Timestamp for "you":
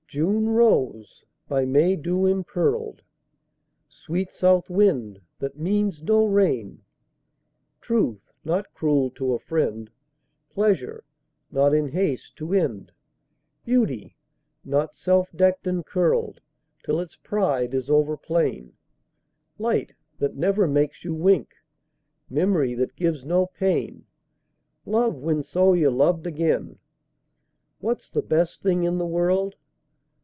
21.05-21.13